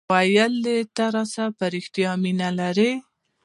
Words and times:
ویل 0.11 0.55
یي 0.73 0.79
ته 0.95 1.05
راسره 1.15 1.47
په 1.57 1.65
ریښتیا 1.73 2.11
مینه 2.23 2.49
لرې 2.59 2.91